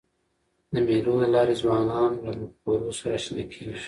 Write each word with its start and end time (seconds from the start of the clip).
د 0.73 0.75
مېلو 0.87 1.13
له 1.21 1.27
لاري 1.35 1.55
ځوانان 1.61 2.11
له 2.23 2.31
مفکورو 2.39 2.89
سره 2.99 3.11
اشنا 3.17 3.43
کېږي. 3.53 3.77